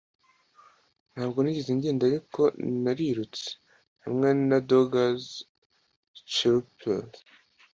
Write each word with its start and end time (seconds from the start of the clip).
ntabwo 1.13 1.37
nigeze 1.41 1.69
ngenda, 1.77 2.03
ariko 2.09 2.41
narirutse 2.83 3.49
hamwe 4.03 4.29
na 4.49 4.57
Dogger's 4.69 5.25
stirrupleather 6.19 7.21